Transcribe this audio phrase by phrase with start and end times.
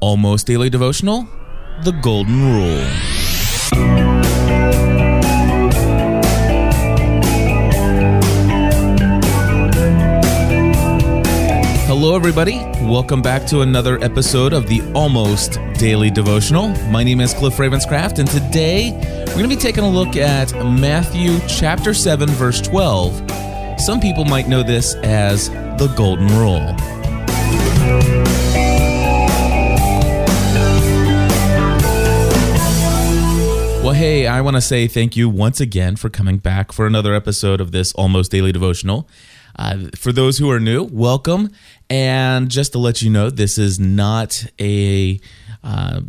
[0.00, 1.28] Almost Daily Devotional
[1.84, 2.86] The Golden Rule.
[11.86, 12.56] Hello, everybody.
[12.80, 16.68] Welcome back to another episode of the Almost Daily Devotional.
[16.90, 18.92] My name is Cliff Ravenscraft, and today
[19.26, 23.78] we're going to be taking a look at Matthew chapter 7, verse 12.
[23.78, 26.74] Some people might know this as the Golden Rule.
[34.00, 37.60] Hey, I want to say thank you once again for coming back for another episode
[37.60, 39.06] of this Almost Daily Devotional.
[39.56, 41.50] Uh, for those who are new, welcome.
[41.90, 45.20] And just to let you know, this is not a.
[45.62, 46.00] Uh,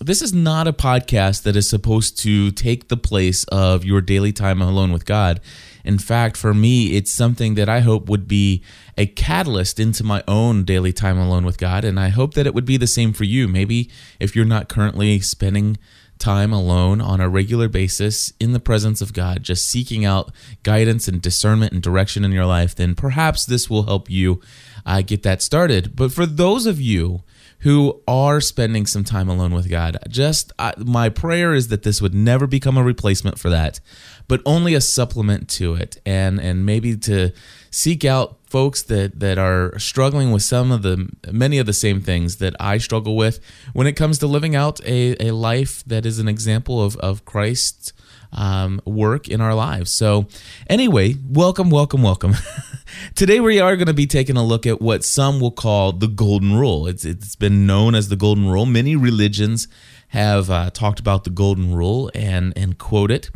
[0.00, 4.32] this is not a podcast that is supposed to take the place of your daily
[4.32, 5.40] time alone with God.
[5.84, 8.62] In fact, for me, it's something that I hope would be
[8.96, 11.84] a catalyst into my own daily time alone with God.
[11.84, 13.48] And I hope that it would be the same for you.
[13.48, 13.90] Maybe
[14.20, 15.78] if you're not currently spending
[16.20, 20.30] time alone on a regular basis in the presence of God, just seeking out
[20.62, 24.40] guidance and discernment and direction in your life, then perhaps this will help you
[24.86, 25.96] uh, get that started.
[25.96, 27.22] But for those of you
[27.60, 32.00] who are spending some time alone with God, just uh, my prayer is that this
[32.00, 33.80] would never become a replacement for that,
[34.28, 37.32] but only a supplement to it, and and maybe to
[37.70, 42.00] seek out folks that that are struggling with some of the many of the same
[42.00, 43.40] things that I struggle with
[43.72, 47.24] when it comes to living out a, a life that is an example of of
[47.24, 47.92] Christ's
[48.32, 49.90] um, work in our lives.
[49.90, 50.26] So,
[50.68, 52.34] anyway, welcome, welcome, welcome.
[53.14, 56.08] Today we are going to be taking a look at what some will call the
[56.08, 56.86] Golden Rule.
[56.86, 58.66] It's it's been known as the Golden Rule.
[58.66, 59.68] Many religions
[60.08, 63.30] have uh, talked about the Golden Rule and and quote it.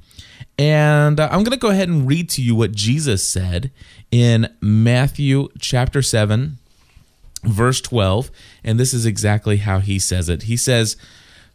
[0.56, 3.72] And uh, I'm going to go ahead and read to you what Jesus said
[4.14, 6.58] in Matthew chapter 7,
[7.42, 8.30] verse 12.
[8.62, 10.44] And this is exactly how he says it.
[10.44, 10.96] He says,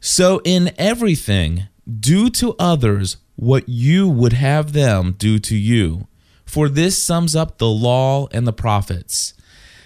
[0.01, 6.07] So in everything, do to others what you would have them do to you.
[6.45, 9.33] For this sums up the law and the prophets.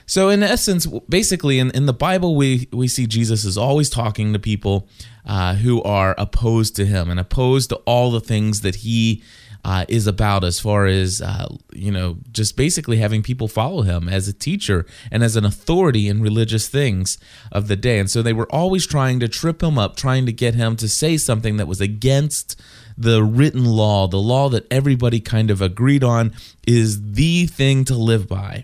[0.07, 4.33] So, in essence, basically, in, in the Bible, we, we see Jesus is always talking
[4.33, 4.87] to people
[5.25, 9.21] uh, who are opposed to him and opposed to all the things that he
[9.63, 14.09] uh, is about, as far as, uh, you know, just basically having people follow him
[14.09, 17.17] as a teacher and as an authority in religious things
[17.51, 17.99] of the day.
[17.99, 20.89] And so they were always trying to trip him up, trying to get him to
[20.89, 22.61] say something that was against
[22.97, 26.33] the written law, the law that everybody kind of agreed on
[26.67, 28.63] is the thing to live by.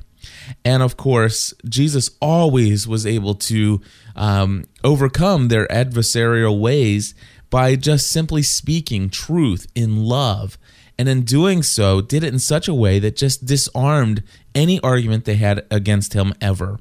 [0.66, 3.82] And of course, Jesus always was able to
[4.16, 7.14] um, overcome their adversarial ways
[7.50, 10.58] by just simply speaking truth in love.
[11.00, 14.22] And in doing so, did it in such a way that just disarmed
[14.54, 16.78] any argument they had against him ever.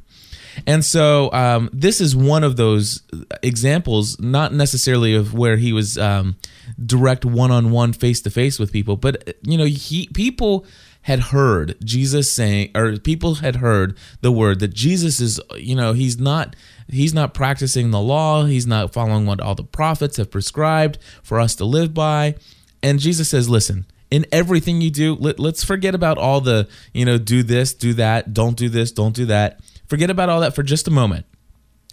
[0.66, 3.02] And so um, this is one of those
[3.44, 6.36] examples, not necessarily of where he was um,
[6.84, 10.66] direct one-on-one, face-to-face with people, but you know, he people
[11.02, 15.92] had heard Jesus saying, or people had heard the word that Jesus is, you know,
[15.92, 16.56] he's not
[16.88, 21.38] he's not practicing the law, he's not following what all the prophets have prescribed for
[21.38, 22.34] us to live by.
[22.82, 27.04] And Jesus says, listen, in everything you do, let, let's forget about all the, you
[27.04, 29.60] know, do this, do that, don't do this, don't do that.
[29.86, 31.26] Forget about all that for just a moment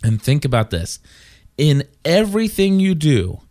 [0.03, 0.99] and think about this.
[1.57, 3.41] In everything you do,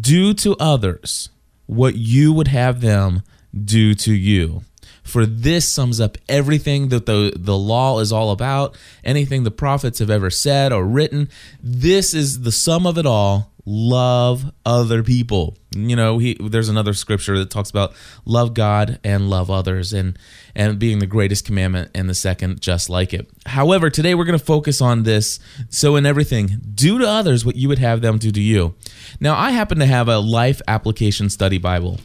[0.00, 1.30] do to others
[1.66, 3.22] what you would have them
[3.64, 4.62] do to you.
[5.02, 9.98] For this sums up everything that the, the law is all about, anything the prophets
[9.98, 11.28] have ever said or written.
[11.62, 13.52] This is the sum of it all.
[13.66, 15.56] Love other people.
[15.74, 17.94] You know, he, there's another scripture that talks about
[18.26, 20.18] love God and love others, and
[20.54, 23.28] and being the greatest commandment, and the second just like it.
[23.46, 25.40] However, today we're going to focus on this.
[25.70, 28.74] So in everything, do to others what you would have them do to you.
[29.18, 32.00] Now, I happen to have a life application study Bible.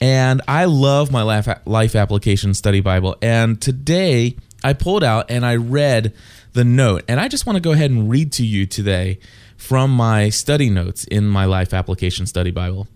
[0.00, 3.16] And I love my life, life application study Bible.
[3.20, 6.14] And today I pulled out and I read
[6.52, 7.04] the note.
[7.06, 9.18] And I just want to go ahead and read to you today
[9.60, 12.88] from my study notes in my life application study Bible.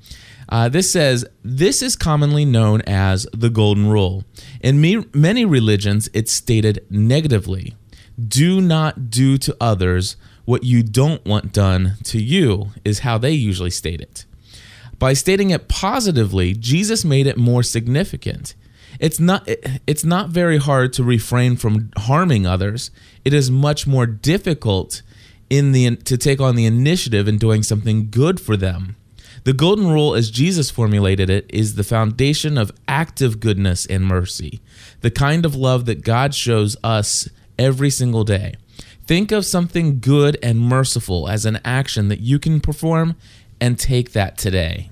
[0.48, 4.24] Uh, this says, This is commonly known as the Golden Rule.
[4.60, 7.74] In me, many religions, it's stated negatively
[8.18, 10.16] Do not do to others
[10.46, 14.24] what you don't want done to you, is how they usually state it.
[14.98, 18.54] By stating it positively, Jesus made it more significant.
[18.98, 19.46] It's not
[19.86, 22.90] it's not very hard to refrain from harming others.
[23.24, 25.02] It is much more difficult
[25.56, 28.96] in the to take on the initiative in doing something good for them.
[29.44, 34.60] The golden rule as Jesus formulated it is the foundation of active goodness and mercy,
[35.02, 37.28] the kind of love that God shows us
[37.58, 38.54] every single day.
[39.06, 43.16] Think of something good and merciful as an action that you can perform
[43.60, 44.88] and take that today.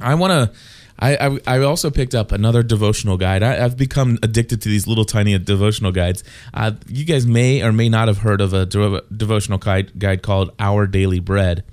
[0.00, 0.58] I want to.
[0.98, 3.42] I, I, I also picked up another devotional guide.
[3.42, 6.22] I, have become addicted to these little tiny devotional guides.
[6.52, 10.52] Uh, you guys may or may not have heard of a devotional guide, guide called
[10.58, 11.64] Our Daily Bread,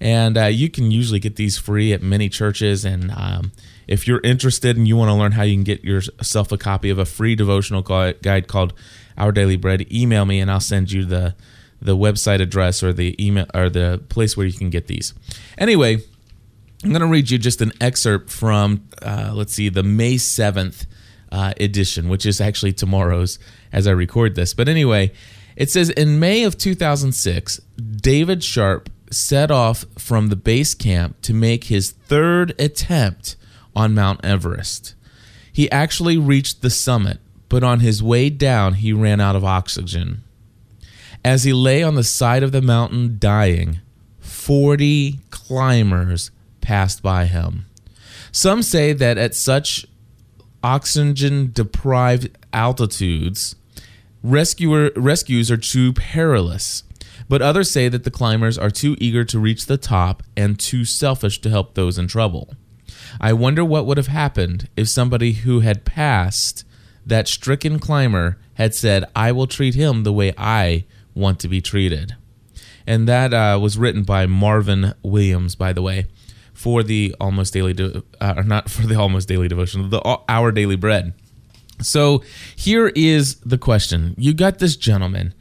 [0.00, 2.84] and uh, you can usually get these free at many churches.
[2.84, 3.52] And um,
[3.86, 6.90] if you're interested and you want to learn how you can get yourself a copy
[6.90, 8.72] of a free devotional guide called
[9.18, 11.34] Our Daily Bread, email me and I'll send you the
[11.82, 15.14] the website address or the email or the place where you can get these.
[15.56, 16.02] Anyway,
[16.82, 20.86] I'm going to read you just an excerpt from uh, let's see the May 7th
[21.30, 23.38] uh, edition, which is actually tomorrow's
[23.70, 24.54] as I record this.
[24.54, 25.12] But anyway,
[25.56, 27.58] it says in May of 2006,
[27.96, 33.36] David Sharp set off from the base camp to make his third attempt
[33.76, 34.94] on Mount Everest.
[35.52, 37.18] He actually reached the summit,
[37.50, 40.22] but on his way down, he ran out of oxygen.
[41.22, 43.80] As he lay on the side of the mountain dying,
[44.20, 46.30] 40 climbers
[46.70, 47.66] passed by him.
[48.30, 49.86] Some say that at such
[50.62, 53.56] oxygen deprived altitudes,
[54.22, 56.84] rescuer, rescues are too perilous.
[57.28, 60.84] But others say that the climbers are too eager to reach the top and too
[60.84, 62.54] selfish to help those in trouble.
[63.20, 66.64] I wonder what would have happened if somebody who had passed
[67.04, 70.84] that stricken climber had said, I will treat him the way I
[71.16, 72.14] want to be treated.
[72.86, 76.06] And that uh, was written by Marvin Williams, by the way,
[76.60, 80.52] for the Almost Daily, De- uh, or not for the Almost Daily Devotion, the Our
[80.52, 81.14] Daily Bread.
[81.80, 82.22] So
[82.54, 85.32] here is the question: You got this gentleman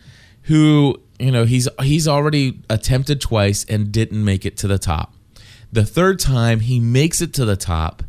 [0.43, 5.13] who, you know, he's he's already attempted twice and didn't make it to the top.
[5.73, 8.01] The third time, he makes it to the top,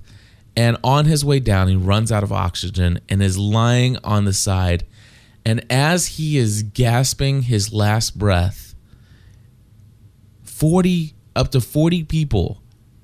[0.56, 4.32] and on his way down, he runs out of oxygen and is lying on the
[4.32, 4.86] side.
[5.44, 8.76] And as he is gasping his last breath,
[10.44, 12.59] 40 up to 40 people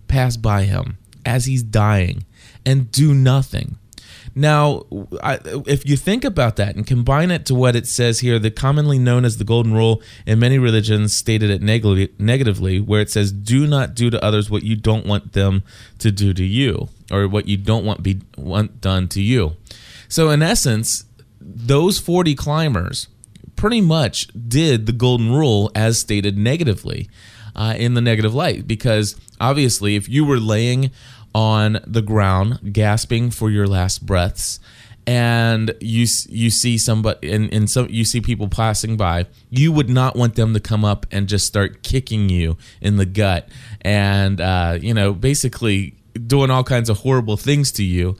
[0.08, 2.24] pass by him as he's dying
[2.64, 3.78] and do nothing.
[4.38, 4.82] Now,
[5.22, 8.50] I, if you think about that and combine it to what it says here, the
[8.50, 13.08] commonly known as the golden rule in many religions stated it neg- negatively, where it
[13.08, 15.62] says, "Do not do to others what you don't want them
[16.00, 19.56] to do to you, or what you don't want be want done to you."
[20.06, 21.06] So, in essence,
[21.40, 23.08] those forty climbers
[23.54, 27.08] pretty much did the golden rule as stated negatively.
[27.54, 30.90] Uh, in the negative light, because obviously, if you were laying
[31.34, 34.60] on the ground, gasping for your last breaths,
[35.06, 39.88] and you you see somebody and, and some you see people passing by, you would
[39.88, 43.48] not want them to come up and just start kicking you in the gut
[43.82, 45.94] and uh, you know basically
[46.26, 48.16] doing all kinds of horrible things to you.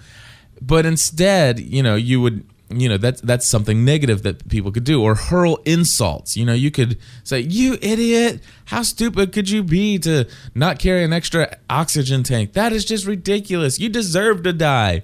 [0.61, 4.85] But instead, you know, you would you know that's that's something negative that people could
[4.85, 6.37] do or hurl insults.
[6.37, 8.41] You know you could say you idiot.
[8.67, 12.55] How stupid could you be to not carry an extra oxygen tank?
[12.55, 13.79] That is just ridiculous.
[13.79, 15.03] You deserve to die.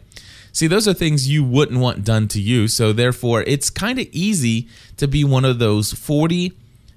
[0.53, 2.69] See those are things you wouldn't want done to you.
[2.69, 6.53] So therefore it's kind of easy to be one of those 40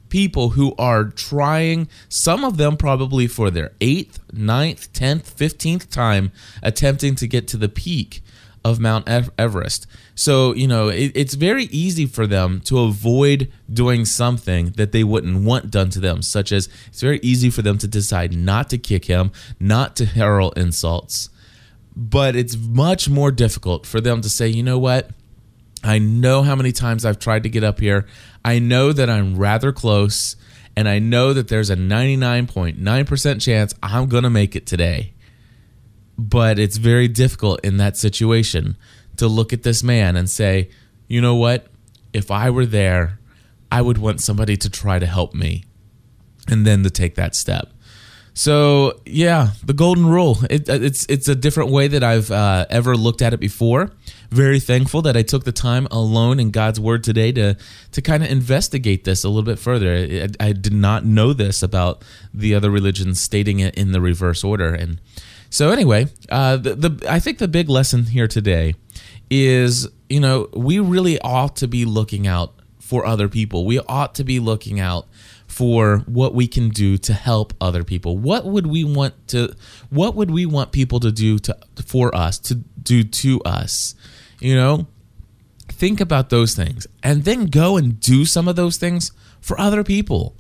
[0.09, 6.31] people who are trying some of them probably for their 8th 9th 10th 15th time
[6.61, 8.21] attempting to get to the peak
[8.65, 9.85] of Mount Everest.
[10.15, 15.03] So, you know, it, it's very easy for them to avoid doing something that they
[15.03, 18.71] wouldn't want done to them, such as it's very easy for them to decide not
[18.71, 21.29] to kick him, not to hurl insults.
[21.95, 25.11] But it's much more difficult for them to say, you know what?
[25.83, 28.07] I know how many times I've tried to get up here.
[28.43, 30.35] I know that I'm rather close,
[30.75, 35.13] and I know that there's a 99.9% chance I'm going to make it today
[36.17, 38.77] but it's very difficult in that situation
[39.17, 40.69] to look at this man and say,
[41.07, 41.67] you know what?
[42.13, 43.19] If I were there,
[43.71, 45.65] I would want somebody to try to help me
[46.47, 47.71] and then to take that step.
[48.37, 50.37] So yeah, the golden rule.
[50.49, 53.91] It, it's it's a different way that I've uh, ever looked at it before.
[54.29, 57.55] Very thankful that I took the time alone in God's Word today to
[57.93, 59.95] to kind of investigate this a little bit further.
[59.95, 62.03] I, I did not know this about
[62.33, 64.99] the other religions stating it in the reverse order, and
[65.49, 68.75] so anyway, uh, the, the I think the big lesson here today
[69.29, 73.65] is you know we really ought to be looking out for other people.
[73.65, 75.07] We ought to be looking out
[75.47, 78.17] for what we can do to help other people.
[78.17, 79.55] What would we want to
[79.89, 83.95] what would we want people to do to for us to do to us?
[84.39, 84.87] You know,
[85.69, 89.83] think about those things and then go and do some of those things for other
[89.83, 90.35] people.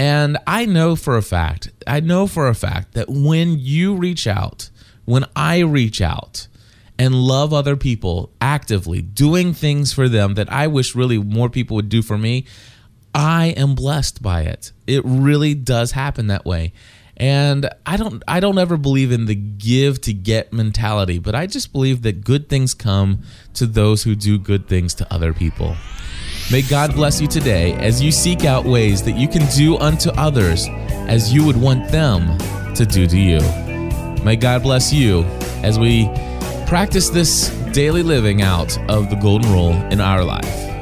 [0.00, 4.26] And I know for a fact, I know for a fact that when you reach
[4.26, 4.70] out,
[5.04, 6.48] when I reach out
[6.98, 11.74] and love other people actively, doing things for them that I wish really more people
[11.76, 12.46] would do for me,
[13.14, 14.72] I am blessed by it.
[14.86, 16.72] It really does happen that way.
[17.18, 21.46] And I don't I don't ever believe in the give to get mentality, but I
[21.46, 23.20] just believe that good things come
[23.52, 25.76] to those who do good things to other people.
[26.50, 30.10] May God bless you today as you seek out ways that you can do unto
[30.10, 30.66] others
[31.06, 32.36] as you would want them
[32.74, 33.38] to do to you.
[34.24, 35.22] May God bless you
[35.62, 36.08] as we
[36.66, 40.79] practice this daily living out of the golden rule in our life.